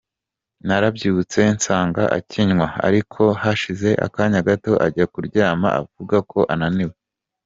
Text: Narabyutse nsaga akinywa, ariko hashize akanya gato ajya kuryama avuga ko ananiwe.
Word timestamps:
Narabyutse 0.67 1.39
nsaga 1.55 2.03
akinywa, 2.17 2.67
ariko 2.87 3.21
hashize 3.41 3.89
akanya 4.05 4.39
gato 4.47 4.71
ajya 4.85 5.05
kuryama 5.13 5.67
avuga 5.81 6.15
ko 6.31 6.39
ananiwe. 6.55 6.95